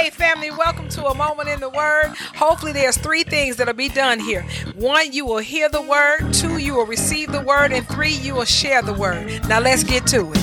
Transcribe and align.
Hey, 0.00 0.08
family, 0.08 0.50
welcome 0.50 0.88
to 0.88 1.08
a 1.08 1.14
moment 1.14 1.50
in 1.50 1.60
the 1.60 1.68
Word. 1.68 2.14
Hopefully, 2.34 2.72
there's 2.72 2.96
three 2.96 3.22
things 3.22 3.56
that'll 3.56 3.74
be 3.74 3.90
done 3.90 4.18
here. 4.18 4.46
One, 4.74 5.12
you 5.12 5.26
will 5.26 5.36
hear 5.36 5.68
the 5.68 5.82
Word. 5.82 6.32
Two, 6.32 6.56
you 6.56 6.74
will 6.74 6.86
receive 6.86 7.30
the 7.30 7.42
Word. 7.42 7.70
And 7.70 7.86
three, 7.86 8.14
you 8.14 8.34
will 8.34 8.46
share 8.46 8.80
the 8.80 8.94
Word. 8.94 9.46
Now, 9.46 9.60
let's 9.60 9.84
get 9.84 10.06
to 10.06 10.32
it. 10.32 10.39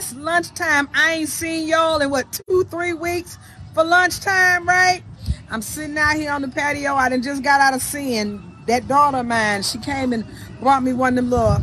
It's 0.00 0.14
lunchtime. 0.14 0.88
I 0.94 1.12
ain't 1.12 1.28
seen 1.28 1.68
y'all 1.68 2.00
in 2.00 2.08
what, 2.08 2.32
two, 2.32 2.64
three 2.70 2.94
weeks 2.94 3.36
for 3.74 3.84
lunchtime, 3.84 4.66
right? 4.66 5.02
I'm 5.50 5.60
sitting 5.60 5.98
out 5.98 6.16
here 6.16 6.32
on 6.32 6.40
the 6.40 6.48
patio. 6.48 6.94
I 6.94 7.10
done 7.10 7.20
just 7.20 7.42
got 7.42 7.60
out 7.60 7.74
of 7.74 7.82
seeing 7.82 8.42
that 8.66 8.88
daughter 8.88 9.18
of 9.18 9.26
mine. 9.26 9.62
She 9.62 9.76
came 9.76 10.14
and 10.14 10.24
brought 10.58 10.82
me 10.82 10.94
one 10.94 11.18
of 11.18 11.24
them 11.24 11.30
little 11.30 11.56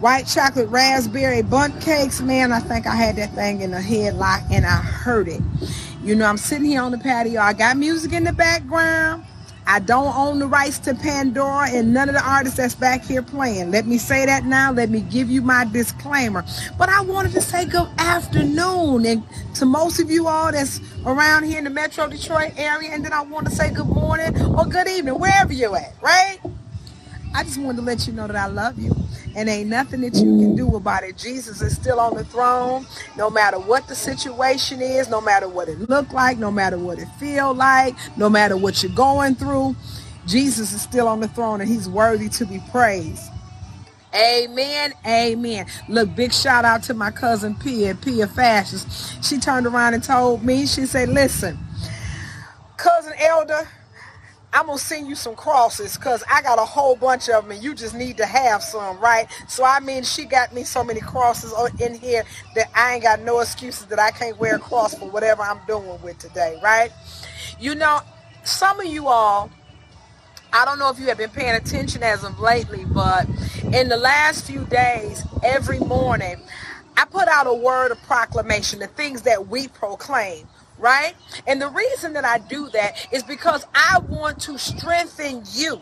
white 0.00 0.26
chocolate 0.26 0.68
raspberry 0.68 1.42
Bundt 1.42 1.80
cakes. 1.80 2.20
Man, 2.20 2.50
I 2.50 2.58
think 2.58 2.88
I 2.88 2.96
had 2.96 3.14
that 3.14 3.32
thing 3.36 3.60
in 3.60 3.70
the 3.70 3.76
headlock 3.76 4.44
and 4.50 4.66
I 4.66 4.78
heard 4.78 5.28
it. 5.28 5.40
You 6.02 6.16
know, 6.16 6.26
I'm 6.26 6.38
sitting 6.38 6.66
here 6.66 6.82
on 6.82 6.90
the 6.90 6.98
patio. 6.98 7.40
I 7.40 7.52
got 7.52 7.76
music 7.76 8.14
in 8.14 8.24
the 8.24 8.32
background. 8.32 9.24
I 9.68 9.80
don't 9.80 10.16
own 10.16 10.38
the 10.38 10.46
rights 10.46 10.78
to 10.80 10.94
Pandora 10.94 11.68
and 11.68 11.92
none 11.92 12.08
of 12.08 12.14
the 12.14 12.26
artists 12.26 12.56
that's 12.56 12.74
back 12.74 13.04
here 13.04 13.20
playing. 13.20 13.70
Let 13.70 13.86
me 13.86 13.98
say 13.98 14.24
that 14.24 14.46
now. 14.46 14.72
Let 14.72 14.88
me 14.88 15.02
give 15.02 15.28
you 15.28 15.42
my 15.42 15.66
disclaimer. 15.66 16.42
But 16.78 16.88
I 16.88 17.02
wanted 17.02 17.32
to 17.32 17.42
say 17.42 17.66
good 17.66 17.86
afternoon 17.98 19.04
and 19.04 19.22
to 19.56 19.66
most 19.66 20.00
of 20.00 20.10
you 20.10 20.26
all 20.26 20.52
that's 20.52 20.80
around 21.04 21.44
here 21.44 21.58
in 21.58 21.64
the 21.64 21.70
Metro 21.70 22.08
Detroit 22.08 22.54
area. 22.56 22.90
And 22.92 23.04
then 23.04 23.12
I 23.12 23.20
want 23.20 23.46
to 23.46 23.54
say 23.54 23.70
good 23.70 23.88
morning 23.88 24.40
or 24.42 24.64
good 24.64 24.88
evening, 24.88 25.18
wherever 25.20 25.52
you're 25.52 25.76
at, 25.76 25.94
right? 26.00 26.38
I 27.34 27.44
just 27.44 27.58
wanted 27.58 27.76
to 27.76 27.82
let 27.82 28.06
you 28.06 28.14
know 28.14 28.26
that 28.26 28.36
I 28.36 28.46
love 28.46 28.78
you. 28.78 28.96
And 29.36 29.48
ain't 29.48 29.68
nothing 29.68 30.00
that 30.02 30.14
you 30.14 30.22
can 30.22 30.56
do 30.56 30.76
about 30.76 31.04
it. 31.04 31.16
Jesus 31.16 31.62
is 31.62 31.74
still 31.74 32.00
on 32.00 32.14
the 32.14 32.24
throne, 32.24 32.86
no 33.16 33.30
matter 33.30 33.58
what 33.58 33.86
the 33.88 33.94
situation 33.94 34.80
is, 34.80 35.08
no 35.08 35.20
matter 35.20 35.48
what 35.48 35.68
it 35.68 35.78
look 35.88 36.12
like, 36.12 36.38
no 36.38 36.50
matter 36.50 36.78
what 36.78 36.98
it 36.98 37.08
feel 37.20 37.54
like, 37.54 37.94
no 38.16 38.28
matter 38.28 38.56
what 38.56 38.82
you're 38.82 38.92
going 38.92 39.34
through. 39.34 39.76
Jesus 40.26 40.72
is 40.72 40.82
still 40.82 41.08
on 41.08 41.20
the 41.20 41.28
throne 41.28 41.60
and 41.60 41.70
he's 41.70 41.88
worthy 41.88 42.28
to 42.30 42.44
be 42.46 42.60
praised. 42.70 43.22
Amen. 44.14 44.92
Amen. 45.06 45.66
Look, 45.88 46.14
big 46.14 46.32
shout 46.32 46.64
out 46.64 46.82
to 46.84 46.94
my 46.94 47.10
cousin 47.10 47.54
Pia, 47.56 47.94
Pia 47.94 48.26
Fashions. 48.26 49.16
She 49.22 49.38
turned 49.38 49.66
around 49.66 49.94
and 49.94 50.02
told 50.02 50.42
me, 50.42 50.66
she 50.66 50.86
said, 50.86 51.10
listen, 51.10 51.58
cousin 52.76 53.12
Elder, 53.18 53.68
I'm 54.52 54.66
gonna 54.66 54.78
send 54.78 55.08
you 55.08 55.14
some 55.14 55.36
crosses 55.36 55.96
because 55.96 56.24
I 56.30 56.40
got 56.40 56.58
a 56.58 56.64
whole 56.64 56.96
bunch 56.96 57.28
of 57.28 57.42
them 57.42 57.52
and 57.52 57.62
you 57.62 57.74
just 57.74 57.94
need 57.94 58.16
to 58.16 58.26
have 58.26 58.62
some, 58.62 58.98
right? 58.98 59.28
So 59.46 59.62
I 59.62 59.80
mean, 59.80 60.04
she 60.04 60.24
got 60.24 60.54
me 60.54 60.64
so 60.64 60.82
many 60.82 61.00
crosses 61.00 61.52
in 61.80 61.94
here 61.94 62.24
that 62.54 62.68
I 62.74 62.94
ain't 62.94 63.02
got 63.02 63.20
no 63.20 63.40
excuses 63.40 63.86
that 63.86 63.98
I 63.98 64.10
can't 64.10 64.38
wear 64.38 64.56
a 64.56 64.58
cross 64.58 64.94
for 64.94 65.08
whatever 65.10 65.42
I'm 65.42 65.60
doing 65.66 66.00
with 66.02 66.18
today, 66.18 66.58
right? 66.62 66.90
You 67.60 67.74
know, 67.74 68.00
some 68.42 68.80
of 68.80 68.86
you 68.86 69.08
all, 69.08 69.50
I 70.52 70.64
don't 70.64 70.78
know 70.78 70.88
if 70.88 70.98
you 70.98 71.06
have 71.06 71.18
been 71.18 71.30
paying 71.30 71.54
attention 71.54 72.02
as 72.02 72.24
of 72.24 72.40
lately, 72.40 72.86
but 72.86 73.26
in 73.72 73.88
the 73.88 73.98
last 73.98 74.46
few 74.46 74.64
days, 74.64 75.22
every 75.42 75.78
morning, 75.78 76.36
I 76.96 77.04
put 77.04 77.28
out 77.28 77.46
a 77.46 77.54
word 77.54 77.92
of 77.92 78.02
proclamation, 78.04 78.78
the 78.78 78.86
things 78.86 79.22
that 79.22 79.48
we 79.48 79.68
proclaim 79.68 80.48
right? 80.78 81.14
And 81.46 81.60
the 81.60 81.68
reason 81.68 82.12
that 82.14 82.24
I 82.24 82.38
do 82.38 82.68
that 82.70 83.08
is 83.12 83.22
because 83.22 83.66
I 83.74 84.00
want 84.08 84.40
to 84.42 84.58
strengthen 84.58 85.42
you 85.52 85.80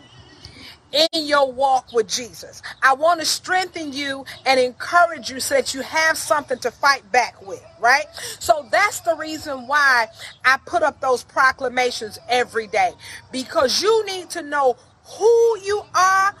in 0.91 1.25
your 1.25 1.51
walk 1.51 1.91
with 1.93 2.07
Jesus. 2.07 2.61
I 2.81 2.93
want 2.93 3.19
to 3.19 3.25
strengthen 3.25 3.93
you 3.93 4.25
and 4.45 4.59
encourage 4.59 5.29
you 5.29 5.39
so 5.39 5.55
that 5.55 5.73
you 5.73 5.81
have 5.81 6.17
something 6.17 6.59
to 6.59 6.71
fight 6.71 7.09
back 7.11 7.45
with, 7.45 7.63
right? 7.79 8.05
So 8.39 8.65
that's 8.71 9.01
the 9.01 9.15
reason 9.15 9.67
why 9.67 10.07
I 10.45 10.57
put 10.65 10.83
up 10.83 11.01
those 11.01 11.23
proclamations 11.23 12.19
every 12.29 12.67
day 12.67 12.91
because 13.31 13.81
you 13.81 14.05
need 14.05 14.29
to 14.31 14.41
know 14.41 14.77
who 15.03 15.59
you 15.63 15.83
are, 15.95 16.35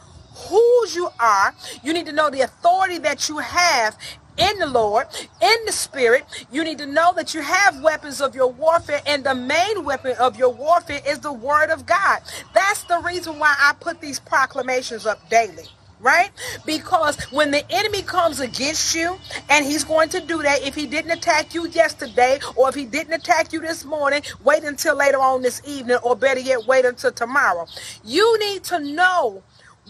whose 0.49 0.95
you 0.95 1.09
are. 1.19 1.53
You 1.83 1.93
need 1.93 2.05
to 2.05 2.13
know 2.13 2.29
the 2.29 2.41
authority 2.41 2.97
that 2.99 3.29
you 3.29 3.39
have 3.39 3.97
in 4.37 4.59
the 4.59 4.67
Lord, 4.67 5.07
in 5.41 5.57
the 5.65 5.71
Spirit. 5.71 6.25
You 6.51 6.63
need 6.63 6.77
to 6.77 6.85
know 6.85 7.13
that 7.15 7.33
you 7.33 7.41
have 7.41 7.81
weapons 7.81 8.21
of 8.21 8.35
your 8.35 8.51
warfare, 8.51 9.01
and 9.07 9.23
the 9.23 9.35
main 9.35 9.83
weapon 9.83 10.15
of 10.19 10.37
your 10.37 10.53
warfare 10.53 11.01
is 11.07 11.19
the 11.19 11.33
Word 11.33 11.69
of 11.69 11.85
God. 11.85 12.19
That's 12.53 12.83
the 12.83 12.99
reason 12.99 13.39
why 13.39 13.55
I 13.59 13.73
put 13.79 13.99
these 13.99 14.19
proclamations 14.19 15.05
up 15.05 15.29
daily. 15.29 15.65
Right? 15.99 16.29
Because 16.63 17.19
when 17.31 17.49
the 17.49 17.65
enemy 17.71 18.03
comes 18.03 18.39
against 18.39 18.93
you, 18.93 19.17
and 19.49 19.65
he's 19.65 19.83
going 19.83 20.09
to 20.09 20.19
do 20.19 20.43
that 20.43 20.61
if 20.61 20.75
he 20.75 20.85
didn't 20.85 21.09
attack 21.09 21.55
you 21.55 21.67
yesterday, 21.69 22.39
or 22.55 22.69
if 22.69 22.75
he 22.75 22.85
didn't 22.85 23.13
attack 23.13 23.51
you 23.51 23.61
this 23.61 23.83
morning, 23.83 24.21
wait 24.43 24.63
until 24.63 24.95
later 24.95 25.17
on 25.17 25.41
this 25.41 25.59
evening, 25.65 25.97
or 26.03 26.15
better 26.15 26.39
yet, 26.39 26.67
wait 26.67 26.85
until 26.85 27.11
tomorrow. 27.11 27.65
You 28.05 28.37
need 28.37 28.63
to 28.65 28.77
know 28.79 29.41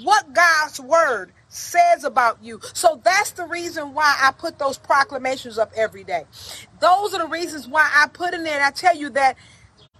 what 0.03 0.33
God's 0.33 0.79
word 0.79 1.31
says 1.49 2.03
about 2.03 2.43
you. 2.43 2.59
So 2.73 3.01
that's 3.03 3.31
the 3.31 3.45
reason 3.45 3.93
why 3.93 4.17
I 4.21 4.31
put 4.31 4.59
those 4.59 4.77
proclamations 4.77 5.57
up 5.57 5.71
every 5.75 6.03
day. 6.03 6.25
Those 6.79 7.13
are 7.13 7.19
the 7.19 7.27
reasons 7.27 7.67
why 7.67 7.89
I 7.95 8.07
put 8.07 8.33
in 8.33 8.43
there 8.43 8.55
and 8.55 8.63
I 8.63 8.71
tell 8.71 8.95
you 8.95 9.09
that 9.11 9.37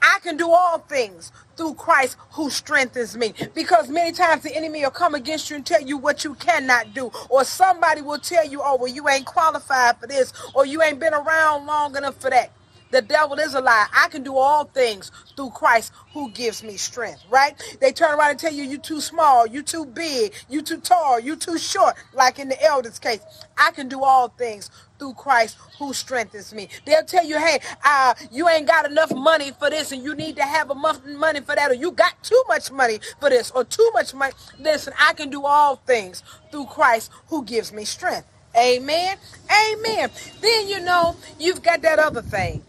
I 0.02 0.19
can 0.24 0.38
do 0.38 0.50
all 0.52 0.80
things 0.80 1.31
through 1.57 1.75
Christ 1.75 2.18
who 2.34 2.50
strengthens 2.50 3.18
me. 3.18 3.34
Because 3.56 3.90
many 3.90 4.12
times 4.12 4.44
the 4.44 4.56
enemy 4.56 4.84
will 4.84 4.91
come 4.91 5.16
against 5.16 5.50
you 5.50 5.56
and 5.57 5.66
tell 5.66 5.81
you 5.81 5.97
what 5.97 6.24
you 6.24 6.36
cannot 6.36 6.94
do. 6.94 7.12
Or 7.30 7.44
somebody 7.46 8.02
will 8.02 8.19
tell 8.19 8.47
you, 8.47 8.62
oh, 8.63 8.78
well, 8.78 8.94
you 8.94 9.09
ain't 9.09 9.25
qualified 9.25 10.00
for 10.00 10.07
this. 10.07 10.34
Or 10.56 10.66
you 10.66 10.81
ain't 10.84 11.00
been 11.00 11.13
around 11.13 11.66
long 11.66 11.96
enough 11.97 12.22
for 12.22 12.30
that. 12.30 12.52
The 12.92 13.02
devil 13.02 13.38
is 13.40 13.53
a 13.53 13.62
lie. 13.62 13.88
I 13.94 14.08
can 14.08 14.24
do 14.24 14.38
all 14.38 14.66
things 14.66 15.12
through 15.36 15.52
Christ 15.52 15.92
who 16.14 16.31
gives 16.31 16.64
me 16.64 16.78
strength, 16.78 17.24
right? 17.30 17.53
They 17.81 17.92
turn 17.92 18.18
around 18.18 18.31
and 18.31 18.40
tell 18.40 18.53
you 18.53 18.64
you 18.64 18.78
too 18.78 19.02
small, 19.02 19.46
you 19.46 19.62
too 19.62 19.86
big, 19.86 20.34
you 20.50 20.62
too 20.62 20.78
tall, 20.78 21.20
you 21.20 21.36
too 21.36 21.58
short, 21.58 21.96
like 22.14 22.40
in 22.40 22.50
the 22.50 22.64
elder's 22.64 23.00
case. 23.00 23.20
I 23.58 23.72
can 23.72 23.90
do 23.90 24.03
all 24.03 24.30
things 24.30 24.72
through 25.00 25.14
Christ 25.14 25.58
who 25.78 25.94
strengthens 25.94 26.53
me. 26.53 26.70
They'll 26.86 27.03
tell 27.03 27.25
you, 27.25 27.38
hey, 27.38 27.59
uh, 27.84 28.14
you 28.31 28.48
ain't 28.50 28.68
got 28.68 28.90
enough 28.90 29.14
money 29.14 29.52
for 29.52 29.69
this 29.69 29.92
and 29.92 30.04
you 30.04 30.16
need 30.16 30.36
to 30.38 30.44
have 30.44 30.72
enough 30.72 31.06
money 31.06 31.42
for 31.42 31.56
that 31.56 31.72
or 31.72 31.75
you 31.75 31.92
got 31.92 32.22
too 32.24 32.42
much 32.48 32.72
money 32.72 33.00
for 33.19 33.30
this 33.30 33.52
or 33.52 33.64
too 33.64 33.90
much 33.94 34.14
money. 34.14 34.34
Listen, 34.59 34.94
I 35.00 35.14
can 35.14 35.30
do 35.30 35.46
all 35.46 35.75
things 35.75 36.24
through 36.52 36.66
Christ 36.66 37.12
who 37.28 37.44
gives 37.44 37.72
me 37.72 37.86
strength. 37.86 38.28
Amen. 38.58 39.18
Amen. 39.52 40.09
Then 40.42 40.68
you 40.68 40.80
know 40.80 41.16
you've 41.40 41.62
got 41.62 41.81
that 41.84 42.00
other 42.00 42.22
thing 42.24 42.64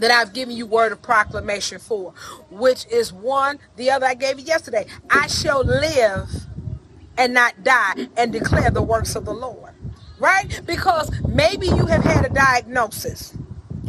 that 0.00 0.10
I've 0.10 0.32
given 0.32 0.56
you 0.56 0.66
word 0.66 0.92
of 0.92 1.02
proclamation 1.02 1.78
for, 1.78 2.12
which 2.50 2.86
is 2.86 3.12
one, 3.12 3.58
the 3.76 3.90
other 3.90 4.06
I 4.06 4.14
gave 4.14 4.38
you 4.38 4.46
yesterday. 4.46 4.86
I 5.10 5.26
shall 5.26 5.64
live 5.64 6.28
and 7.16 7.34
not 7.34 7.64
die 7.64 8.08
and 8.16 8.32
declare 8.32 8.70
the 8.70 8.82
works 8.82 9.16
of 9.16 9.24
the 9.24 9.34
Lord. 9.34 9.72
Right? 10.18 10.60
Because 10.66 11.10
maybe 11.28 11.66
you 11.66 11.86
have 11.86 12.04
had 12.04 12.26
a 12.26 12.28
diagnosis. 12.28 13.36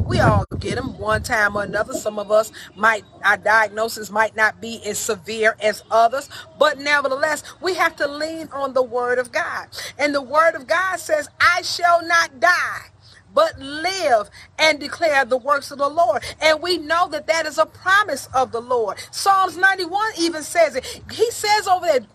We 0.06 0.20
all 0.20 0.46
get 0.60 0.76
them 0.76 0.98
one 0.98 1.24
time 1.24 1.56
or 1.56 1.64
another. 1.64 1.94
Some 1.94 2.20
of 2.20 2.32
us 2.32 2.52
might, 2.76 3.04
our 3.24 3.38
diagnosis 3.38 4.12
might 4.12 4.36
not 4.36 4.62
be 4.62 4.82
as 4.86 4.98
severe 4.98 5.56
as 5.62 5.84
others, 5.92 6.30
but 6.60 6.80
nevertheless, 6.80 7.44
we 7.62 7.76
have 7.76 7.96
to 7.98 8.08
lean 8.08 8.50
on 8.52 8.74
the 8.74 8.84
word 8.84 9.20
of 9.20 9.32
God. 9.32 9.68
And 9.98 10.16
the 10.16 10.22
word 10.22 10.56
of 10.56 10.68
God 10.68 10.98
says, 11.00 11.30
I 11.40 11.62
shall 11.64 12.06
not 12.06 12.40
die 12.40 12.92
but 13.34 13.60
live 13.60 14.30
and 14.58 14.80
declare 14.80 15.26
the 15.26 15.38
works 15.38 15.72
of 15.72 15.78
the 15.78 15.90
Lord. 15.90 16.24
And 16.42 16.62
we 16.62 16.78
know 16.78 17.08
that 17.10 17.28
that 17.28 17.46
is 17.46 17.58
a 17.58 17.66
promise 17.66 18.28
of 18.34 18.52
the 18.52 18.62
Lord. 18.62 18.98
Psalms 19.12 19.58
91 19.58 20.14
even 20.20 20.44
says 20.44 20.76
it. 20.76 21.02
He 21.12 21.30
says 21.32 21.68
over 21.68 21.86
there, 21.86 22.06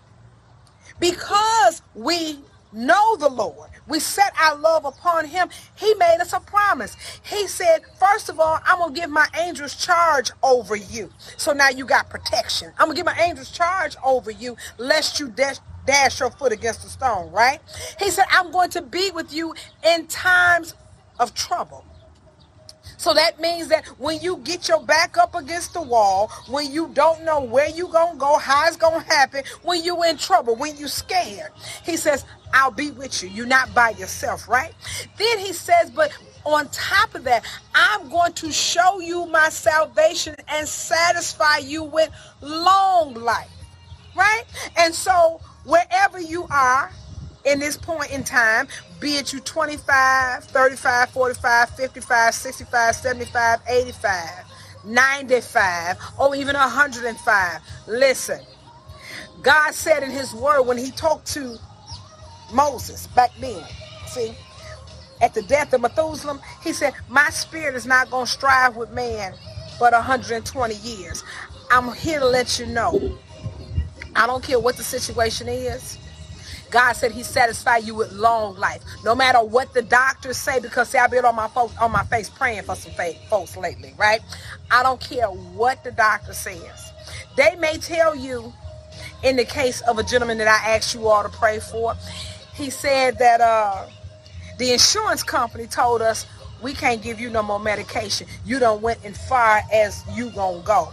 because 1.01 1.83
we 1.95 2.39
know 2.73 3.17
the 3.17 3.29
Lord, 3.29 3.71
we 3.87 4.01
set 4.01 4.33
our 4.41 4.57
love 4.57 4.85
upon 4.85 5.27
him. 5.27 5.49
He 5.77 5.95
made 5.95 6.19
us 6.21 6.33
a 6.33 6.41
promise. 6.41 6.97
He 7.23 7.47
said, 7.47 7.83
first 7.99 8.29
of 8.29 8.41
all, 8.41 8.59
I'm 8.65 8.79
going 8.79 8.95
to 8.95 9.01
give 9.01 9.11
my 9.11 9.29
angels 9.39 9.77
charge 9.77 10.31
over 10.43 10.75
you. 10.75 11.11
So 11.37 11.53
now 11.53 11.69
you 11.69 11.85
got 11.85 12.09
protection. 12.09 12.73
I'm 12.79 12.87
going 12.87 12.97
to 12.97 13.01
give 13.01 13.07
my 13.07 13.19
angels 13.19 13.51
charge 13.51 13.97
over 14.05 14.31
you 14.31 14.57
lest 14.79 15.21
you 15.21 15.29
dash 15.29 15.59
dash 15.87 16.21
your 16.21 16.31
foot 16.31 16.51
against 16.51 16.83
a 16.85 16.89
stone, 16.89 17.31
right? 17.31 17.61
He 17.99 18.11
said, 18.11 18.25
I'm 18.31 18.51
going 18.51 18.71
to 18.71 18.81
be 18.81 19.11
with 19.11 19.35
you 19.35 19.55
in 19.87 20.07
times 20.07 20.75
of 21.19 21.35
trouble. 21.35 21.85
So 22.97 23.15
that 23.15 23.41
means 23.41 23.69
that 23.69 23.87
when 23.99 24.21
you 24.21 24.39
get 24.39 24.69
your 24.69 24.83
back 24.83 25.17
up 25.19 25.35
against 25.35 25.75
the 25.75 25.83
wall, 25.83 26.31
when 26.49 26.71
you 26.71 26.89
don't 26.95 27.25
know 27.25 27.41
where 27.43 27.69
you're 27.69 27.91
gonna 27.91 28.19
go, 28.19 28.39
how 28.39 28.67
it's 28.67 28.77
gonna 28.77 29.01
happen, 29.01 29.43
when 29.63 29.83
you're 29.83 30.05
in 30.07 30.17
trouble, 30.17 30.55
when 30.57 30.77
you're 30.77 30.89
scared, 30.89 31.51
he 31.85 31.97
says, 31.97 32.25
I'll 32.53 32.71
be 32.71 32.91
with 32.91 33.23
you. 33.23 33.29
You're 33.31 33.47
not 33.47 33.75
by 33.75 33.91
yourself, 33.91 34.49
right? 34.49 34.73
Then 35.19 35.39
he 35.39 35.53
says, 35.53 35.91
but 35.91 36.13
on 36.45 36.69
top 36.69 37.15
of 37.15 37.25
that, 37.25 37.45
I'm 37.75 38.09
going 38.11 38.33
to 38.35 38.53
show 38.53 39.01
you 39.01 39.27
my 39.27 39.49
salvation 39.49 40.37
and 40.49 40.69
satisfy 40.69 41.59
you 41.59 41.85
with 41.85 42.11
long 42.41 43.15
life. 43.15 43.51
Right? 44.15 44.45
And 44.77 44.95
so 44.95 45.41
wherever 45.65 46.21
you 46.21 46.47
are 46.51 46.93
in 47.45 47.59
this 47.59 47.77
point 47.77 48.11
in 48.13 48.25
time, 48.25 48.69
be 49.01 49.17
it 49.17 49.33
you 49.33 49.41
25, 49.41 50.45
35, 50.45 51.11
45, 51.11 51.71
55, 51.71 52.35
65, 52.35 52.95
75, 52.95 53.61
85, 53.69 54.45
95, 54.85 55.97
or 56.19 56.35
even 56.35 56.57
105. 56.57 57.61
Listen, 57.87 58.41
God 59.43 59.75
said 59.75 60.03
in 60.03 60.11
his 60.11 60.35
word 60.35 60.63
when 60.63 60.79
he 60.79 60.91
talked 60.91 61.27
to 61.35 61.57
Moses 62.53 63.07
back 63.09 63.31
then, 63.41 63.63
see, 64.07 64.35
at 65.21 65.35
the 65.35 65.43
death 65.43 65.73
of 65.73 65.81
Methuselah, 65.81 66.41
he 66.63 66.73
said, 66.73 66.93
my 67.09 67.31
spirit 67.31 67.75
is 67.75 67.87
not 67.87 68.11
going 68.11 68.27
to 68.27 68.31
strive 68.31 68.77
with 68.77 68.91
man 68.91 69.35
but 69.79 69.93
120 69.93 70.75
years. 70.77 71.25
I'm 71.71 71.93
here 71.95 72.21
to 72.21 72.27
let 72.27 72.59
you 72.59 72.67
know. 72.67 73.19
I 74.17 74.27
don't 74.27 74.43
care 74.43 74.61
what 74.61 74.77
the 74.77 74.85
situation 74.85 75.49
is. 75.49 75.99
God 76.75 76.95
said 76.95 77.13
he 77.13 77.23
satisfy 77.23 77.77
you 77.77 77.95
with 77.95 78.11
long 78.13 78.57
life. 78.57 78.83
No 79.05 79.15
matter 79.15 79.39
what 79.39 79.73
the 79.75 79.83
doctors 79.83 80.37
say, 80.37 80.59
because 80.59 80.89
see, 80.89 80.99
I've 80.99 81.13
been 81.13 81.25
on 81.25 81.37
my 81.37 81.47
folks, 81.47 81.77
on 81.79 81.93
my 81.93 82.03
face 82.03 82.29
praying 82.29 82.65
for 82.65 82.75
some 82.75 82.93
folks 83.31 83.57
lately, 83.57 83.95
right? 83.97 84.21
I 84.73 84.83
don't 84.83 85.01
care 85.01 85.29
what 85.29 85.85
the 85.85 85.93
doctor 85.93 86.35
says. 86.35 86.93
They 87.37 87.55
may 87.55 87.79
tell 87.79 88.17
you, 88.17 88.53
in 89.23 89.37
the 89.37 89.45
case 89.45 89.83
of 89.83 90.01
a 90.01 90.03
gentleman 90.03 90.37
that 90.39 90.49
I 90.49 90.75
asked 90.75 90.97
you 90.97 91.07
all 91.07 91.23
to 91.23 91.29
pray 91.29 91.61
for, 91.61 91.95
he 92.55 92.71
said 92.71 93.21
that 93.21 93.41
uh, 93.41 93.87
the 94.59 94.73
insurance 94.73 95.23
company 95.23 95.69
told 95.69 96.03
us 96.03 96.27
we 96.61 96.73
can't 96.73 97.03
give 97.03 97.21
you 97.21 97.31
no 97.31 97.45
more 97.45 97.61
medication. 97.61 98.27
You 98.45 98.59
don't 98.59 98.83
went 98.83 99.05
as 99.05 99.17
far 99.29 99.63
as 99.73 100.03
you 100.13 100.31
gonna 100.31 100.61
go. 100.65 100.89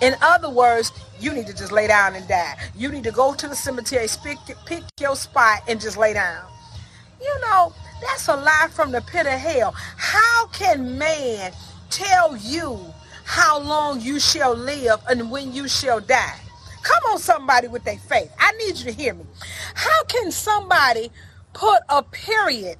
In 0.00 0.14
other 0.22 0.50
words, 0.50 0.92
you 1.20 1.32
need 1.32 1.46
to 1.46 1.54
just 1.54 1.72
lay 1.72 1.86
down 1.86 2.14
and 2.14 2.26
die. 2.28 2.56
You 2.74 2.90
need 2.90 3.04
to 3.04 3.12
go 3.12 3.34
to 3.34 3.48
the 3.48 3.56
cemetery, 3.56 4.06
pick, 4.22 4.38
pick 4.66 4.82
your 5.00 5.16
spot, 5.16 5.62
and 5.68 5.80
just 5.80 5.96
lay 5.96 6.12
down. 6.14 6.44
You 7.20 7.40
know, 7.40 7.72
that's 8.00 8.28
a 8.28 8.36
lie 8.36 8.68
from 8.70 8.92
the 8.92 9.00
pit 9.02 9.26
of 9.26 9.32
hell. 9.32 9.72
How 9.96 10.46
can 10.48 10.98
man 10.98 11.52
tell 11.90 12.36
you 12.36 12.78
how 13.24 13.58
long 13.60 14.00
you 14.00 14.20
shall 14.20 14.54
live 14.54 15.00
and 15.08 15.30
when 15.30 15.52
you 15.52 15.68
shall 15.68 16.00
die? 16.00 16.40
Come 16.82 17.02
on, 17.10 17.18
somebody 17.18 17.68
with 17.68 17.84
their 17.84 17.98
faith. 17.98 18.32
I 18.38 18.52
need 18.52 18.76
you 18.78 18.84
to 18.84 18.92
hear 18.92 19.14
me. 19.14 19.24
How 19.74 20.04
can 20.04 20.30
somebody 20.30 21.10
put 21.52 21.80
a 21.88 22.02
period 22.02 22.78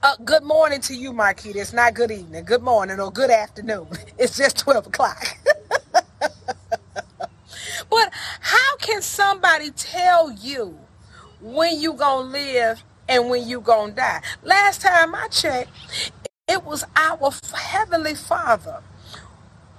uh, 0.00 0.14
good 0.24 0.44
morning 0.44 0.80
to 0.82 0.94
you, 0.94 1.12
Marquita. 1.12 1.56
It's 1.56 1.72
not 1.72 1.94
good 1.94 2.12
evening, 2.12 2.44
good 2.44 2.62
morning, 2.62 3.00
or 3.00 3.10
good 3.10 3.30
afternoon. 3.30 3.88
It's 4.18 4.36
just 4.36 4.56
12 4.58 4.86
o'clock. 4.86 5.37
But 7.90 8.10
how 8.40 8.76
can 8.78 9.02
somebody 9.02 9.70
tell 9.70 10.30
you 10.30 10.78
when 11.40 11.80
you 11.80 11.94
to 12.22 12.28
live 12.28 12.82
and 13.08 13.30
when 13.30 13.46
you 13.46 13.60
to 13.90 13.92
die? 13.96 14.22
Last 14.42 14.82
time 14.82 15.14
I 15.14 15.28
checked, 15.28 15.70
it 16.48 16.64
was 16.64 16.84
our 16.96 17.32
Heavenly 17.54 18.14
Father 18.14 18.82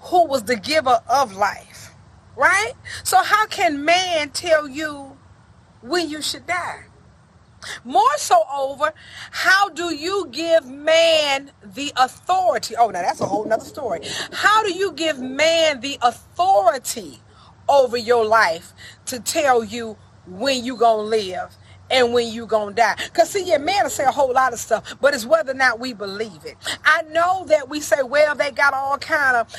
who 0.01 0.25
was 0.25 0.43
the 0.43 0.55
giver 0.55 0.99
of 1.09 1.35
life, 1.35 1.91
right? 2.35 2.73
So 3.03 3.21
how 3.21 3.45
can 3.47 3.83
man 3.83 4.29
tell 4.29 4.67
you 4.67 5.17
when 5.81 6.09
you 6.09 6.21
should 6.21 6.47
die? 6.47 6.85
More 7.83 8.17
so 8.17 8.41
over, 8.53 8.93
how 9.31 9.69
do 9.69 9.93
you 9.93 10.29
give 10.31 10.65
man 10.65 11.51
the 11.63 11.91
authority? 11.97 12.75
Oh, 12.77 12.89
now 12.89 13.01
that's 13.01 13.19
a 13.19 13.25
whole 13.25 13.45
nother 13.45 13.65
story. 13.65 14.01
How 14.31 14.63
do 14.63 14.73
you 14.73 14.93
give 14.93 15.19
man 15.19 15.81
the 15.81 15.97
authority 16.01 17.19
over 17.69 17.97
your 17.97 18.25
life 18.25 18.73
to 19.07 19.19
tell 19.19 19.63
you 19.63 19.97
when 20.27 20.65
you 20.65 20.77
gonna 20.77 21.03
live 21.03 21.55
and 21.91 22.13
when 22.13 22.27
you 22.27 22.45
gonna 22.45 22.75
die. 22.75 22.95
Because 23.05 23.29
see, 23.29 23.43
yeah, 23.45 23.57
man 23.57 23.83
will 23.83 23.89
say 23.89 24.05
a 24.05 24.11
whole 24.11 24.33
lot 24.33 24.53
of 24.53 24.59
stuff, 24.59 24.95
but 25.01 25.13
it's 25.13 25.25
whether 25.25 25.51
or 25.51 25.55
not 25.55 25.79
we 25.79 25.93
believe 25.93 26.45
it. 26.45 26.57
I 26.83 27.03
know 27.03 27.45
that 27.45 27.69
we 27.69 27.81
say, 27.81 28.03
well, 28.03 28.35
they 28.35 28.51
got 28.51 28.73
all 28.73 28.97
kind 28.97 29.37
of 29.37 29.53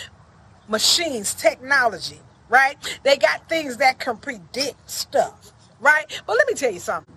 machines, 0.69 1.35
technology, 1.35 2.21
right? 2.49 2.77
They 3.05 3.17
got 3.17 3.49
things 3.49 3.79
that 3.79 3.99
can 3.99 4.17
predict 4.19 4.91
stuff 4.91 5.53
right? 5.81 6.23
But 6.27 6.37
let 6.37 6.47
me 6.49 6.55
tell 6.55 6.73
you 6.73 6.81
something. 6.81 7.17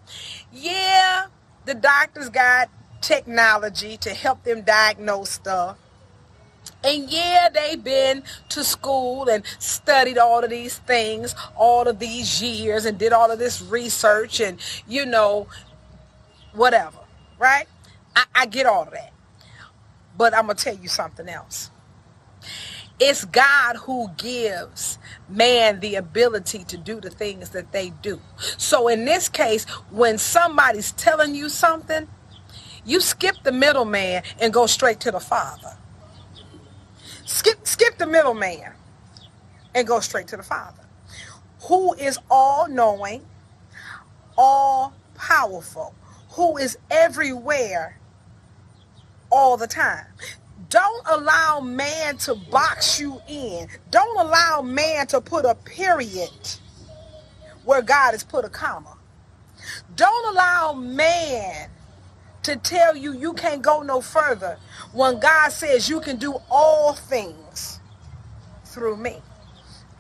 Yeah, 0.51 1.27
the 1.65 1.75
doctors 1.75 2.29
got 2.29 2.69
technology 3.01 3.97
to 3.97 4.11
help 4.11 4.43
them 4.43 4.61
diagnose 4.61 5.29
stuff. 5.29 5.77
And 6.83 7.09
yeah, 7.09 7.49
they've 7.53 7.83
been 7.83 8.23
to 8.49 8.63
school 8.63 9.29
and 9.29 9.43
studied 9.59 10.17
all 10.17 10.43
of 10.43 10.49
these 10.49 10.77
things 10.79 11.35
all 11.55 11.87
of 11.87 11.99
these 11.99 12.41
years 12.41 12.85
and 12.85 12.97
did 12.97 13.13
all 13.13 13.31
of 13.31 13.39
this 13.39 13.61
research 13.61 14.39
and, 14.39 14.59
you 14.87 15.05
know, 15.05 15.47
whatever, 16.53 16.99
right? 17.39 17.67
I, 18.15 18.25
I 18.35 18.45
get 18.45 18.65
all 18.65 18.83
of 18.83 18.91
that. 18.91 19.13
But 20.17 20.35
I'm 20.35 20.45
going 20.45 20.57
to 20.57 20.63
tell 20.63 20.77
you 20.77 20.89
something 20.89 21.27
else. 21.27 21.71
It's 22.99 23.25
God 23.25 23.77
who 23.77 24.09
gives 24.17 24.99
man 25.27 25.79
the 25.79 25.95
ability 25.95 26.63
to 26.65 26.77
do 26.77 27.01
the 27.01 27.09
things 27.09 27.49
that 27.49 27.71
they 27.71 27.89
do. 28.01 28.21
So 28.57 28.87
in 28.87 29.05
this 29.05 29.29
case, 29.29 29.65
when 29.89 30.17
somebody's 30.17 30.91
telling 30.93 31.35
you 31.35 31.49
something, 31.49 32.07
you 32.85 32.99
skip 32.99 33.37
the 33.43 33.51
middleman 33.51 34.23
and 34.39 34.53
go 34.53 34.67
straight 34.67 34.99
to 35.01 35.11
the 35.11 35.19
Father. 35.19 35.77
Skip, 37.25 37.65
skip 37.65 37.97
the 37.97 38.07
middleman 38.07 38.73
and 39.75 39.87
go 39.87 39.99
straight 39.99 40.27
to 40.27 40.37
the 40.37 40.43
Father, 40.43 40.83
who 41.67 41.93
is 41.95 42.19
all 42.29 42.67
knowing, 42.67 43.25
all 44.37 44.93
powerful, 45.15 45.95
who 46.31 46.57
is 46.57 46.77
everywhere 46.91 47.97
all 49.31 49.57
the 49.57 49.67
time. 49.67 50.05
Don't 50.69 51.07
allow 51.07 51.59
man 51.59 52.17
to 52.17 52.35
box 52.35 52.99
you 52.99 53.21
in. 53.29 53.67
Don't 53.91 54.19
allow 54.19 54.61
man 54.61 55.07
to 55.07 55.21
put 55.21 55.45
a 55.45 55.55
period 55.55 56.29
where 57.63 57.81
God 57.81 58.11
has 58.11 58.23
put 58.23 58.45
a 58.45 58.49
comma. 58.49 58.97
Don't 59.95 60.33
allow 60.33 60.73
man 60.73 61.69
to 62.43 62.55
tell 62.57 62.95
you 62.95 63.13
you 63.13 63.33
can't 63.33 63.61
go 63.61 63.81
no 63.81 64.01
further 64.01 64.57
when 64.93 65.19
God 65.19 65.51
says 65.51 65.89
you 65.89 66.01
can 66.01 66.17
do 66.17 66.35
all 66.49 66.93
things 66.93 67.79
through 68.65 68.97
me. 68.97 69.21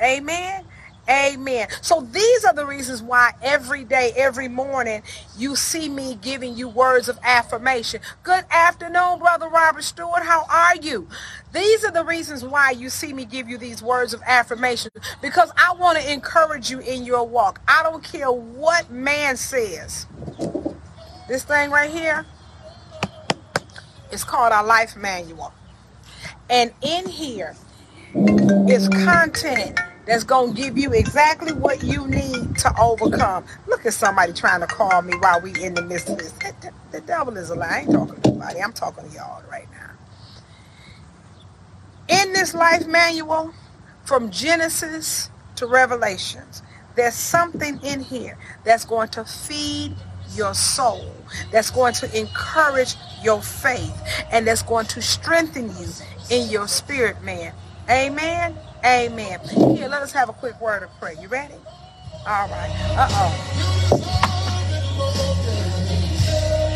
Amen. 0.01 0.65
Amen. 1.09 1.67
So 1.81 2.01
these 2.01 2.45
are 2.45 2.53
the 2.53 2.65
reasons 2.65 3.01
why 3.01 3.31
every 3.41 3.83
day, 3.85 4.13
every 4.15 4.47
morning, 4.49 5.03
you 5.37 5.55
see 5.55 5.89
me 5.89 6.17
giving 6.21 6.55
you 6.55 6.69
words 6.69 7.09
of 7.09 7.19
affirmation. 7.23 8.01
Good 8.23 8.45
afternoon, 8.51 9.19
Brother 9.19 9.49
Robert 9.49 9.83
Stewart. 9.83 10.23
How 10.23 10.45
are 10.49 10.75
you? 10.77 11.07
These 11.53 11.85
are 11.85 11.91
the 11.91 12.05
reasons 12.05 12.43
why 12.45 12.71
you 12.71 12.89
see 12.89 13.13
me 13.13 13.25
give 13.25 13.49
you 13.49 13.57
these 13.57 13.81
words 13.83 14.13
of 14.13 14.21
affirmation 14.25 14.91
because 15.21 15.51
I 15.57 15.75
want 15.79 15.99
to 15.99 16.11
encourage 16.11 16.71
you 16.71 16.79
in 16.79 17.05
your 17.05 17.27
walk. 17.27 17.61
I 17.67 17.83
don't 17.83 18.03
care 18.03 18.31
what 18.31 18.91
man 18.91 19.37
says. 19.37 20.07
This 21.27 21.43
thing 21.43 21.71
right 21.71 21.91
here 21.91 22.25
is 24.13 24.23
called 24.23 24.53
our 24.53 24.65
life 24.65 24.95
manual. 24.95 25.51
And 26.49 26.71
in 26.81 27.07
here 27.07 27.55
is 28.69 28.87
content 28.89 29.79
that's 30.05 30.23
going 30.23 30.53
to 30.53 30.61
give 30.61 30.77
you 30.77 30.93
exactly 30.93 31.53
what 31.53 31.83
you 31.83 32.07
need 32.07 32.57
to 32.57 32.73
overcome. 32.79 33.45
Look 33.67 33.85
at 33.85 33.93
somebody 33.93 34.33
trying 34.33 34.61
to 34.61 34.67
call 34.67 35.01
me 35.01 35.13
while 35.17 35.41
we 35.41 35.51
in 35.63 35.73
the 35.73 35.81
midst 35.81 36.09
of 36.09 36.17
this. 36.19 36.33
The 36.91 37.01
devil 37.01 37.35
is 37.37 37.49
a 37.49 37.55
lie. 37.55 37.67
I 37.67 37.79
ain't 37.79 37.91
talking 37.91 38.21
to 38.21 38.31
nobody. 38.31 38.61
I'm 38.61 38.73
talking 38.73 39.09
to 39.09 39.15
y'all 39.15 39.41
right 39.49 39.67
now. 39.71 39.89
In 42.09 42.33
this 42.33 42.53
life 42.53 42.85
manual, 42.85 43.53
from 44.05 44.29
Genesis 44.29 45.29
to 45.55 45.65
Revelations, 45.65 46.61
there's 46.95 47.15
something 47.15 47.79
in 47.81 48.01
here 48.01 48.37
that's 48.63 48.85
going 48.85 49.09
to 49.09 49.23
feed 49.25 49.95
your 50.35 50.53
soul, 50.53 51.05
that's 51.51 51.71
going 51.71 51.93
to 51.95 52.19
encourage 52.19 52.95
your 53.23 53.41
faith, 53.41 53.93
and 54.31 54.47
that's 54.47 54.61
going 54.63 54.85
to 54.87 55.01
strengthen 55.01 55.69
you 55.77 55.87
in 56.29 56.49
your 56.49 56.67
spirit, 56.67 57.21
man. 57.23 57.53
Amen. 57.89 58.57
Amen. 58.85 59.39
Here, 59.75 59.87
let 59.87 60.01
us 60.01 60.11
have 60.11 60.29
a 60.29 60.33
quick 60.33 60.59
word 60.61 60.83
of 60.83 60.89
prayer. 60.99 61.15
You 61.21 61.27
ready? 61.27 61.55
All 62.27 62.47
right. 62.49 62.71
Uh-oh. 62.97 63.59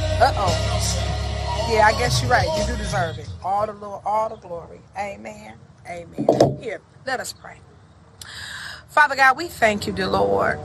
Uh-oh. 0.08 1.70
Yeah, 1.70 1.86
I 1.88 1.92
guess 1.94 2.22
you're 2.22 2.32
right. 2.32 2.48
You 2.58 2.66
do 2.66 2.78
deserve 2.78 3.20
it. 3.20 3.30
All 3.44 3.66
the 3.66 3.74
Lord, 3.74 4.02
all 4.06 4.30
the 4.30 4.38
glory. 4.38 4.80
Amen. 4.98 5.56
Amen. 5.90 6.58
Here, 6.62 6.82
let 7.06 7.20
us 7.20 7.34
pray. 7.34 7.58
Father 8.90 9.16
God, 9.16 9.38
we 9.38 9.48
thank 9.50 9.88
you, 9.88 9.94
dear 9.94 10.08
Lord, 10.08 10.60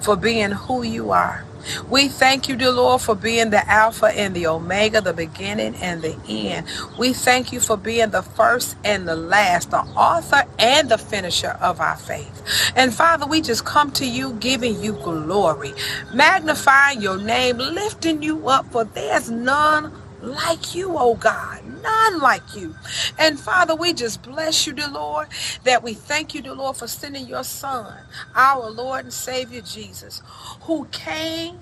for 0.00 0.16
being 0.16 0.52
who 0.52 0.82
you 0.84 1.12
are. 1.12 1.44
We 1.90 2.08
thank 2.08 2.48
you, 2.48 2.56
dear 2.56 2.70
Lord, 2.72 3.02
for 3.02 3.16
being 3.16 3.50
the 3.50 3.68
Alpha 3.68 4.06
and 4.06 4.34
the 4.36 4.46
Omega, 4.46 5.00
the 5.02 5.12
beginning 5.14 5.74
and 5.76 6.02
the 6.02 6.16
end. 6.28 6.66
We 6.98 7.12
thank 7.12 7.52
you 7.52 7.60
for 7.60 7.76
being 7.76 8.10
the 8.10 8.22
first 8.22 8.76
and 8.84 9.08
the 9.08 9.16
last, 9.16 9.72
the 9.72 9.80
author 9.80 10.44
and 10.58 10.88
the 10.90 10.98
finisher 10.98 11.58
of 11.60 11.80
our 11.80 11.96
faith. 11.96 12.72
And 12.76 12.94
Father, 12.94 13.26
we 13.26 13.42
just 13.42 13.64
come 13.66 13.92
to 13.92 14.06
you 14.06 14.34
giving 14.34 14.82
you 14.82 14.92
glory, 14.94 15.74
magnifying 16.14 17.02
your 17.02 17.18
name, 17.18 17.58
lifting 17.58 18.22
you 18.22 18.48
up, 18.48 18.66
for 18.72 18.84
there's 18.84 19.30
none 19.30 19.92
like 20.22 20.74
you, 20.74 20.96
oh 20.98 21.16
God. 21.16 21.65
None 21.86 22.20
like 22.20 22.56
you. 22.56 22.76
And 23.18 23.40
Father, 23.40 23.76
we 23.76 23.94
just 23.94 24.22
bless 24.22 24.66
you, 24.66 24.74
dear 24.74 24.88
Lord, 24.90 25.28
that 25.64 25.84
we 25.84 25.94
thank 25.94 26.34
you, 26.34 26.42
dear 26.42 26.54
Lord, 26.54 26.78
for 26.78 26.88
sending 26.88 27.28
your 27.28 27.44
Son, 27.44 27.94
our 28.36 28.70
Lord 28.70 29.06
and 29.06 29.14
Savior 29.14 29.62
Jesus, 29.62 30.22
who 30.62 30.86
came 30.92 31.60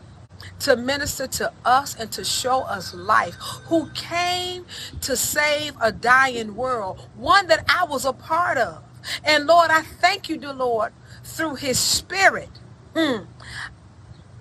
to 0.61 0.77
minister 0.77 1.29
to 1.29 1.53
us 1.65 1.97
and 1.99 2.13
to 2.13 2.25
show 2.25 2.63
us 2.63 2.95
life, 2.95 3.37
who 3.67 3.91
came 3.95 4.67
to 5.03 5.17
save 5.17 5.75
a 5.83 5.93
dying 5.93 6.57
world, 6.57 7.09
one 7.17 7.49
that 7.49 7.65
I 7.69 7.85
was 7.87 8.07
a 8.07 8.15
part 8.15 8.59
of. 8.59 8.83
And 9.25 9.47
Lord, 9.47 9.71
I 9.73 9.83
thank 9.83 10.31
you, 10.31 10.39
dear 10.39 10.55
Lord, 10.55 10.93
through 11.25 11.57
his 11.57 11.79
spirit, 11.81 12.51
mm, 12.95 13.27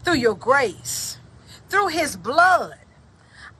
through 0.03 0.15
your 0.17 0.35
grace, 0.35 1.19
through 1.69 1.89
his 1.89 2.17
blood. 2.17 2.75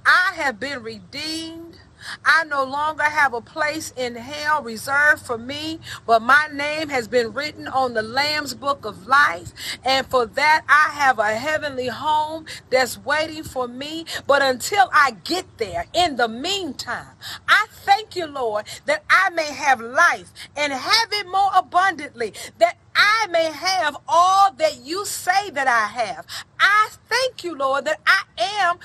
I 0.05 0.33
have 0.35 0.59
been 0.59 0.83
redeemed 0.83 1.79
I 2.25 2.43
no 2.45 2.63
longer 2.63 3.03
have 3.03 3.33
a 3.33 3.41
place 3.41 3.93
in 3.95 4.15
hell 4.15 4.63
reserved 4.63 5.25
for 5.25 5.37
me, 5.37 5.79
but 6.05 6.21
my 6.21 6.47
name 6.51 6.89
has 6.89 7.07
been 7.07 7.33
written 7.33 7.67
on 7.67 7.93
the 7.93 8.01
Lamb's 8.01 8.53
book 8.53 8.85
of 8.85 9.07
life. 9.07 9.51
And 9.83 10.05
for 10.07 10.25
that, 10.25 10.63
I 10.67 10.91
have 10.93 11.19
a 11.19 11.35
heavenly 11.35 11.87
home 11.87 12.45
that's 12.69 12.97
waiting 12.97 13.43
for 13.43 13.67
me. 13.67 14.05
But 14.27 14.41
until 14.41 14.89
I 14.93 15.11
get 15.23 15.57
there, 15.57 15.85
in 15.93 16.15
the 16.17 16.27
meantime, 16.27 17.15
I 17.47 17.67
thank 17.69 18.15
you, 18.15 18.27
Lord, 18.27 18.65
that 18.85 19.03
I 19.09 19.29
may 19.31 19.51
have 19.53 19.79
life 19.81 20.31
and 20.55 20.73
have 20.73 21.09
it 21.11 21.27
more 21.27 21.51
abundantly, 21.55 22.33
that 22.59 22.77
I 22.95 23.27
may 23.31 23.51
have 23.51 23.97
all 24.07 24.51
that 24.53 24.77
you 24.83 25.05
say 25.05 25.49
that 25.51 25.67
I 25.67 25.87
have. 25.87 26.25
I 26.59 26.89
thank 27.09 27.43
you, 27.43 27.55
Lord, 27.55 27.85
that 27.85 27.99
I 28.05 28.23
am 28.37 28.77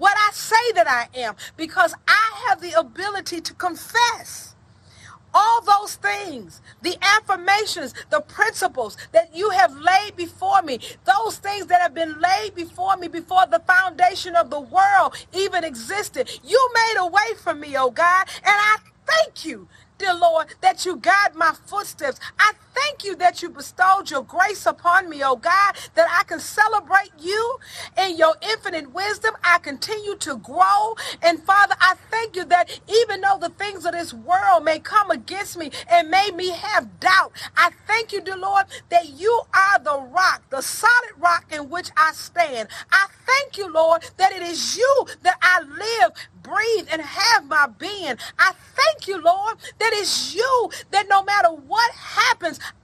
what 0.00 0.16
I 0.16 0.30
say 0.32 0.72
that 0.76 0.88
I 0.88 1.08
am 1.18 1.34
because 1.58 1.94
I 2.08 2.46
have 2.48 2.62
the 2.62 2.72
ability 2.72 3.42
to 3.42 3.54
confess 3.54 4.54
all 5.34 5.60
those 5.62 5.96
things, 5.96 6.62
the 6.82 6.96
affirmations, 7.02 7.94
the 8.08 8.20
principles 8.22 8.96
that 9.12 9.36
you 9.36 9.50
have 9.50 9.76
laid 9.76 10.16
before 10.16 10.62
me, 10.62 10.80
those 11.04 11.36
things 11.38 11.66
that 11.66 11.82
have 11.82 11.94
been 11.94 12.18
laid 12.18 12.54
before 12.54 12.96
me 12.96 13.08
before 13.08 13.46
the 13.46 13.60
foundation 13.60 14.34
of 14.34 14.50
the 14.50 14.58
world 14.60 15.14
even 15.34 15.64
existed. 15.64 16.30
You 16.42 16.70
made 16.74 16.94
a 16.98 17.06
way 17.06 17.36
for 17.36 17.54
me, 17.54 17.76
oh 17.76 17.90
God, 17.90 18.26
and 18.38 18.56
I 18.56 18.78
thank 19.06 19.44
you 19.44 19.68
dear 20.00 20.14
Lord, 20.14 20.48
that 20.62 20.84
you 20.86 20.96
guide 20.96 21.34
my 21.34 21.52
footsteps. 21.66 22.18
I 22.38 22.52
thank 22.74 23.04
you 23.04 23.16
that 23.16 23.42
you 23.42 23.50
bestowed 23.50 24.10
your 24.10 24.22
grace 24.22 24.66
upon 24.66 25.08
me, 25.08 25.22
oh 25.24 25.36
God, 25.36 25.74
that 25.94 26.08
I 26.10 26.24
can 26.24 26.40
celebrate 26.40 27.12
you 27.18 27.58
in 27.98 28.16
your 28.16 28.34
infinite 28.42 28.92
wisdom. 28.92 29.34
I 29.44 29.58
continue 29.58 30.16
to 30.16 30.36
grow. 30.38 30.94
And 31.22 31.42
Father, 31.42 31.74
I 31.80 31.94
thank 32.10 32.36
you 32.36 32.44
that 32.46 32.80
even 32.88 33.20
though 33.22 33.38
the 33.40 33.50
things 33.50 33.84
of 33.86 33.92
this 33.92 34.12
world 34.14 34.64
may 34.64 34.78
come 34.78 35.10
against 35.10 35.56
me 35.58 35.70
and 35.90 36.10
made 36.10 36.34
me 36.36 36.50
have 36.50 37.00
doubt, 37.00 37.32
I 37.56 37.70
thank 37.86 38.12
you, 38.12 38.20
dear 38.20 38.36
Lord, 38.36 38.66
that 38.90 39.08
you 39.08 39.42
are 39.54 39.78
the 39.78 40.00
rock, 40.00 40.42
the 40.50 40.62
solid 40.62 41.12
rock 41.18 41.46
in 41.52 41.70
which 41.70 41.90
I 41.96 42.12
stand. 42.12 42.68
I 42.92 43.06
thank 43.26 43.58
you, 43.58 43.72
Lord, 43.72 44.02
that 44.16 44.32
it 44.32 44.42
is 44.42 44.76
you 44.76 45.06
that 45.22 45.38
I 45.42 45.62
live, 45.62 46.12
breathe, 46.42 46.88
and 46.92 47.02
have 47.02 47.46
my 47.46 47.68
being. 47.78 48.14
I 48.38 48.52
thank 48.74 49.06
you, 49.08 49.22
Lord, 49.22 49.56
that 49.78 49.90
it's 49.94 50.34
you 50.34 50.70
that 50.90 51.06
no 51.08 51.22
matter 51.22 51.48
what 51.48 51.92
happens, 51.92 52.09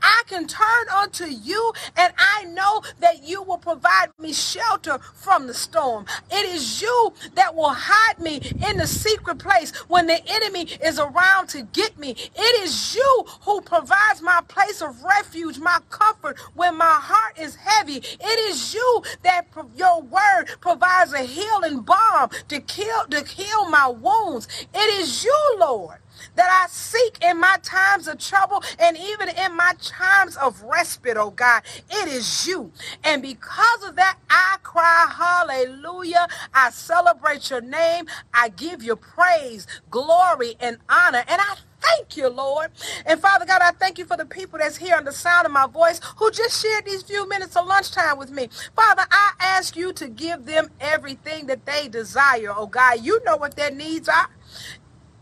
I 0.02 0.22
can 0.26 0.46
turn 0.46 0.88
unto 0.94 1.24
you 1.24 1.72
and 1.96 2.12
I 2.18 2.44
know 2.44 2.82
that 3.00 3.22
you 3.22 3.42
will 3.42 3.58
provide 3.58 4.08
me 4.18 4.32
shelter 4.32 4.98
from 5.14 5.46
the 5.46 5.54
storm. 5.54 6.06
It 6.30 6.46
is 6.46 6.82
you 6.82 7.12
that 7.34 7.54
will 7.54 7.72
hide 7.72 8.18
me 8.18 8.40
in 8.68 8.76
the 8.76 8.86
secret 8.86 9.38
place 9.38 9.74
when 9.88 10.06
the 10.06 10.20
enemy 10.28 10.68
is 10.84 10.98
around 10.98 11.48
to 11.48 11.62
get 11.62 11.98
me. 11.98 12.10
It 12.10 12.62
is 12.64 12.94
you 12.94 13.24
who 13.42 13.60
provides 13.62 14.22
my 14.22 14.42
place 14.48 14.82
of 14.82 15.02
refuge, 15.02 15.58
my 15.58 15.78
comfort 15.90 16.38
when 16.54 16.76
my 16.76 16.84
heart 16.84 17.38
is 17.38 17.56
heavy. 17.56 17.96
It 17.96 18.38
is 18.50 18.74
you 18.74 19.02
that 19.22 19.46
your 19.76 20.02
word 20.02 20.46
provides 20.60 21.12
a 21.12 21.22
healing 21.22 21.80
balm 21.80 22.30
to 22.48 22.60
kill 22.60 23.04
to 23.10 23.24
heal 23.24 23.68
my 23.70 23.88
wounds. 23.88 24.48
It 24.74 25.00
is 25.00 25.24
you, 25.24 25.56
Lord, 25.58 25.98
that 26.36 26.64
I 26.64 26.68
seek 26.70 27.18
in 27.22 27.40
my 27.40 27.56
times 27.62 28.08
of 28.08 28.18
trouble 28.18 28.62
and 28.78 28.96
even 28.96 29.28
in 29.30 29.56
my 29.56 29.72
times 29.80 30.36
of 30.36 30.62
respite, 30.62 31.16
oh 31.16 31.30
God. 31.30 31.62
It 31.90 32.08
is 32.08 32.46
you. 32.46 32.72
And 33.04 33.22
because 33.22 33.84
of 33.84 33.96
that, 33.96 34.18
I 34.30 34.56
cry 34.62 35.12
hallelujah. 35.16 36.28
I 36.54 36.70
celebrate 36.70 37.50
your 37.50 37.60
name. 37.62 38.06
I 38.34 38.50
give 38.50 38.82
you 38.82 38.96
praise, 38.96 39.66
glory, 39.90 40.56
and 40.60 40.78
honor. 40.88 41.24
And 41.28 41.40
I 41.40 41.56
thank 41.80 42.16
you, 42.16 42.28
Lord. 42.28 42.70
And 43.06 43.20
Father 43.20 43.46
God, 43.46 43.62
I 43.62 43.72
thank 43.72 43.98
you 43.98 44.04
for 44.04 44.16
the 44.16 44.26
people 44.26 44.58
that's 44.58 44.76
here 44.76 44.96
on 44.96 45.04
the 45.04 45.12
sound 45.12 45.46
of 45.46 45.52
my 45.52 45.66
voice 45.66 46.00
who 46.16 46.30
just 46.30 46.62
shared 46.62 46.84
these 46.86 47.02
few 47.02 47.28
minutes 47.28 47.56
of 47.56 47.66
lunchtime 47.66 48.18
with 48.18 48.30
me. 48.30 48.48
Father, 48.74 49.04
I 49.10 49.32
ask 49.40 49.76
you 49.76 49.92
to 49.94 50.08
give 50.08 50.46
them 50.46 50.70
everything 50.80 51.46
that 51.46 51.66
they 51.66 51.88
desire, 51.88 52.52
oh 52.56 52.66
God. 52.66 53.00
You 53.04 53.20
know 53.24 53.36
what 53.36 53.56
their 53.56 53.70
needs 53.70 54.08
are. 54.08 54.28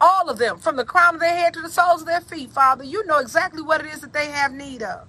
All 0.05 0.29
of 0.29 0.39
them, 0.39 0.59
from 0.59 0.77
the 0.77 0.85
crown 0.85 1.15
of 1.15 1.21
their 1.23 1.35
head 1.35 1.55
to 1.55 1.63
the 1.63 1.71
soles 1.71 2.03
of 2.03 2.07
their 2.09 2.21
feet, 2.21 2.51
Father. 2.53 2.85
You 2.85 3.07
know 3.07 3.21
exactly 3.21 3.63
what 3.63 3.81
it 3.81 3.89
is 3.95 4.03
that 4.03 4.13
they 4.13 4.27
have 4.27 4.53
need 4.53 4.83
of. 4.83 5.09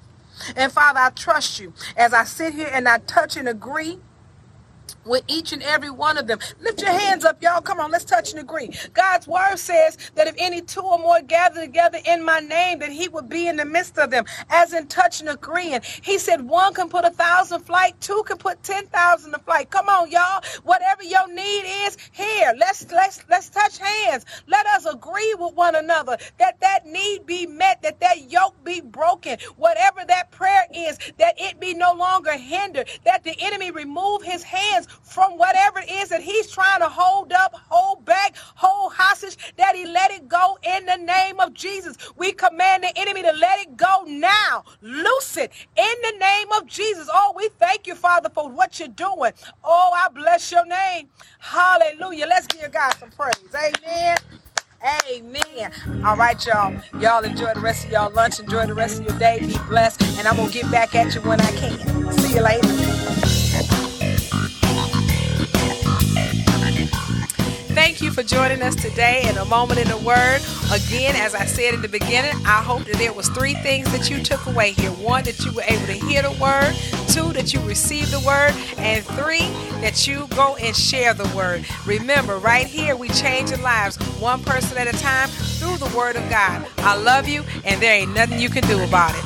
And 0.55 0.71
Father, 0.71 1.01
I 1.01 1.09
trust 1.09 1.59
you 1.59 1.73
as 1.97 2.13
I 2.13 2.23
sit 2.23 2.53
here 2.53 2.69
and 2.71 2.87
I 2.87 2.99
touch 2.99 3.37
and 3.37 3.49
agree 3.49 3.99
with 5.05 5.23
each 5.27 5.53
and 5.53 5.63
every 5.63 5.89
one 5.89 6.17
of 6.17 6.27
them. 6.27 6.39
Lift 6.61 6.81
your 6.81 6.91
hands 6.91 7.25
up, 7.25 7.41
y'all. 7.41 7.61
Come 7.61 7.79
on, 7.79 7.91
let's 7.91 8.05
touch 8.05 8.31
and 8.31 8.41
agree. 8.41 8.69
God's 8.93 9.27
word 9.27 9.57
says 9.57 9.97
that 10.15 10.27
if 10.27 10.35
any 10.37 10.61
two 10.61 10.81
or 10.81 10.99
more 10.99 11.21
gather 11.21 11.61
together 11.61 11.99
in 12.05 12.23
my 12.23 12.39
name, 12.39 12.79
that 12.79 12.91
he 12.91 13.07
would 13.09 13.29
be 13.29 13.47
in 13.47 13.57
the 13.57 13.65
midst 13.65 13.97
of 13.97 14.11
them, 14.11 14.25
as 14.49 14.73
in 14.73 14.87
touch 14.87 15.21
and 15.21 15.29
agreeing. 15.29 15.81
He 16.03 16.17
said 16.17 16.41
one 16.41 16.73
can 16.73 16.89
put 16.89 17.05
a 17.05 17.11
thousand 17.11 17.61
flight, 17.61 17.99
two 18.01 18.23
can 18.27 18.37
put 18.37 18.63
ten 18.63 18.87
thousand 18.87 19.33
to 19.33 19.39
flight. 19.39 19.69
Come 19.69 19.89
on, 19.89 20.11
y'all. 20.11 20.43
Whatever 20.63 21.03
your 21.03 21.27
need 21.33 21.65
is, 21.85 21.97
here. 22.11 22.53
Let's 22.57 22.91
let's 22.91 23.23
let's 23.29 23.49
touch 23.49 23.77
hands. 23.77 24.25
Let 24.47 24.65
us 24.67 24.85
agree 24.85 25.35
with 25.39 25.55
one 25.55 25.75
another 25.75 26.17
that 26.39 26.59
that 26.61 26.85
need 26.85 27.25
be 27.25 27.45
met, 27.45 27.81
that 27.83 27.99
that 27.99 28.31
yoke 28.31 28.55
be 28.63 28.81
broken. 28.81 29.37
Whatever 29.57 30.01
that 30.07 30.31
prayer 30.31 30.65
is, 30.73 30.97
that 31.17 31.35
it 31.37 31.59
be 31.59 31.73
no 31.73 31.93
longer 31.93 32.33
hindered, 32.37 32.89
that 33.05 33.23
the 33.23 33.35
enemy 33.39 33.71
remove 33.71 34.23
his 34.23 34.43
hands 34.43 34.87
from 35.03 35.37
whatever 35.37 35.79
it 35.79 35.89
is 35.91 36.09
that 36.09 36.21
he's 36.21 36.49
trying 36.49 36.79
to 36.81 36.89
hold 36.89 37.31
up, 37.33 37.53
hold 37.69 38.05
back, 38.05 38.35
hold 38.55 38.93
hostage, 38.93 39.37
that 39.57 39.75
he 39.75 39.85
let 39.85 40.11
it 40.11 40.27
go 40.27 40.57
in 40.63 40.85
the 40.85 40.97
name 40.97 41.39
of 41.39 41.53
Jesus. 41.53 41.97
We 42.17 42.31
command 42.31 42.83
the 42.83 42.91
enemy 42.97 43.23
to 43.23 43.31
let 43.33 43.59
it 43.59 43.77
go 43.77 44.03
now. 44.07 44.63
Loose 44.81 45.37
it 45.37 45.51
in 45.75 45.95
the 46.03 46.17
name 46.19 46.51
of 46.53 46.67
Jesus. 46.67 47.09
Oh, 47.11 47.33
we 47.35 47.49
thank 47.59 47.87
you, 47.87 47.95
Father, 47.95 48.29
for 48.29 48.49
what 48.49 48.79
you're 48.79 48.87
doing. 48.89 49.31
Oh, 49.63 49.91
I 49.95 50.09
bless 50.09 50.51
your 50.51 50.65
name. 50.65 51.09
Hallelujah. 51.39 52.27
Let's 52.27 52.47
give 52.47 52.71
God 52.71 52.93
some 52.95 53.09
praise. 53.11 53.35
Amen. 53.55 54.17
Amen. 55.09 55.71
All 56.05 56.15
right, 56.15 56.43
y'all. 56.45 56.75
Y'all 56.99 57.23
enjoy 57.23 57.53
the 57.53 57.59
rest 57.61 57.85
of 57.85 57.91
y'all 57.91 58.11
lunch. 58.11 58.39
Enjoy 58.39 58.65
the 58.67 58.75
rest 58.75 58.99
of 58.99 59.07
your 59.07 59.17
day. 59.17 59.39
Be 59.39 59.57
blessed. 59.67 60.01
And 60.19 60.27
I'm 60.27 60.35
going 60.35 60.49
to 60.49 60.53
get 60.53 60.69
back 60.71 60.95
at 60.95 61.15
you 61.15 61.21
when 61.21 61.41
I 61.41 61.51
can. 61.53 62.11
See 62.19 62.35
you 62.35 62.41
later. 62.43 62.94
Thank 67.85 68.01
you 68.01 68.09
for 68.09 68.23
joining 68.23 68.63
us 68.63 68.73
today 68.73 69.29
in 69.29 69.37
a 69.37 69.45
moment 69.45 69.79
in 69.79 69.87
the 69.87 69.97
Word. 69.97 70.41
Again, 70.73 71.15
as 71.17 71.35
I 71.35 71.45
said 71.45 71.75
in 71.75 71.83
the 71.83 71.87
beginning, 71.87 72.33
I 72.43 72.63
hope 72.63 72.83
that 72.85 72.95
there 72.95 73.13
was 73.13 73.29
three 73.29 73.53
things 73.53 73.91
that 73.91 74.09
you 74.09 74.23
took 74.23 74.47
away 74.47 74.71
here. 74.71 74.89
One, 74.89 75.23
that 75.25 75.45
you 75.45 75.51
were 75.53 75.61
able 75.61 75.85
to 75.85 75.93
hear 75.93 76.23
the 76.23 76.31
Word. 76.31 76.73
Two, 77.09 77.31
that 77.33 77.53
you 77.53 77.59
received 77.59 78.09
the 78.09 78.21
Word. 78.21 78.55
And 78.79 79.05
three, 79.05 79.47
that 79.81 80.07
you 80.07 80.25
go 80.29 80.55
and 80.55 80.75
share 80.75 81.13
the 81.13 81.31
Word. 81.35 81.63
Remember, 81.85 82.39
right 82.39 82.65
here, 82.65 82.95
we 82.95 83.07
changing 83.09 83.61
lives 83.61 83.97
one 84.19 84.41
person 84.41 84.79
at 84.79 84.87
a 84.87 84.97
time 84.97 85.29
through 85.29 85.77
the 85.77 85.95
Word 85.95 86.15
of 86.15 86.27
God. 86.27 86.67
I 86.79 86.97
love 86.97 87.27
you, 87.27 87.43
and 87.65 87.79
there 87.79 87.93
ain't 87.93 88.15
nothing 88.15 88.39
you 88.39 88.49
can 88.49 88.63
do 88.63 88.83
about 88.83 89.13
it. 89.13 89.23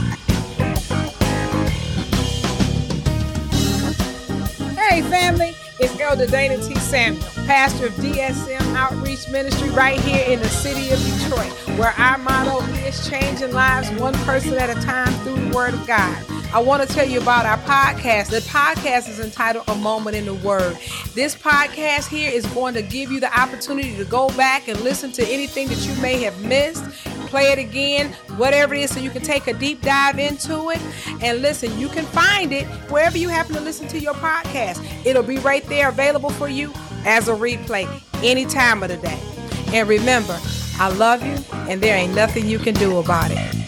Hey, 4.76 5.02
family, 5.04 5.56
it's 5.80 5.98
Elder 5.98 6.28
Dana 6.28 6.58
T. 6.58 6.76
Samuel 6.76 7.39
pastor 7.50 7.88
of 7.88 7.94
DSM 7.94 8.76
Outreach 8.76 9.28
Ministry 9.30 9.72
right 9.72 10.00
here 10.02 10.24
in 10.30 10.40
the 10.40 10.48
city 10.50 10.92
of 10.92 11.00
Detroit, 11.00 11.52
where 11.80 11.94
our 11.98 12.20
motto 12.20 12.64
is 12.86 13.10
changing 13.10 13.54
lives 13.54 13.90
one 14.00 14.14
person 14.20 14.54
at 14.54 14.70
a 14.70 14.80
time 14.86 15.12
through 15.24 15.50
the 15.50 15.56
Word 15.56 15.74
of 15.74 15.88
God. 15.88 16.24
I 16.54 16.60
want 16.60 16.88
to 16.88 16.96
tell 16.96 17.08
you 17.08 17.20
about 17.20 17.48
our 17.48 17.58
podcast. 17.58 18.30
The 18.30 18.42
podcast 18.42 19.10
is 19.10 19.20
entitled 19.20 19.68
A 19.68 19.74
Moment 19.74 20.16
in 20.16 20.26
the 20.26 20.36
Word. 20.36 20.78
This 21.16 21.36
podcast 21.36 22.08
here 22.08 22.32
is 22.32 22.46
going 22.54 22.76
to 22.76 22.84
give 22.84 23.12
you 23.12 23.20
the 23.20 23.36
opportunity 23.36 23.98
to 23.98 24.06
go 24.06 24.30
back 24.38 24.68
and 24.68 24.80
listen 24.82 25.12
to 25.14 25.28
anything 25.28 25.70
that 25.70 25.84
you 25.88 26.00
may 26.04 26.22
have 26.22 26.40
missed, 26.46 26.84
play 27.30 27.52
it 27.52 27.58
again, 27.58 28.14
whatever 28.38 28.76
it 28.76 28.82
is, 28.82 28.92
so 28.92 29.00
you 29.00 29.10
can 29.10 29.24
take 29.24 29.48
a 29.48 29.56
deep 29.56 29.82
dive 29.82 30.20
into 30.20 30.70
it. 30.70 30.80
And 31.24 31.42
listen, 31.42 31.80
you 31.80 31.88
can 31.88 32.06
find 32.06 32.54
it 32.54 32.68
wherever 32.92 33.18
you 33.18 33.28
happen 33.28 33.56
to 33.56 33.62
listen 33.62 33.88
to 33.88 34.00
your 34.00 34.14
podcast. 34.14 34.86
It'll 35.04 35.24
be 35.24 35.40
right 35.40 35.66
there 35.66 35.90
available 35.90 36.30
for 36.30 36.48
you 36.48 36.72
as 37.06 37.28
a 37.28 37.34
replay 37.34 37.88
any 38.24 38.46
time 38.46 38.84
of 38.84 38.90
the 38.90 38.98
day. 38.98 39.20
And 39.74 39.88
remember, 39.88 40.38
I 40.80 40.90
love 40.90 41.22
you, 41.24 41.36
and 41.70 41.82
there 41.82 41.96
ain't 41.96 42.16
nothing 42.16 42.48
you 42.48 42.60
can 42.60 42.74
do 42.76 42.98
about 42.98 43.32
it. 43.32 43.59